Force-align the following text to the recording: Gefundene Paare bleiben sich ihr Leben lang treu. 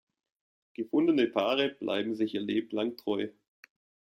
Gefundene 0.73 1.27
Paare 1.27 1.69
bleiben 1.69 2.15
sich 2.15 2.33
ihr 2.33 2.41
Leben 2.41 2.71
lang 2.75 2.97
treu. 2.97 3.29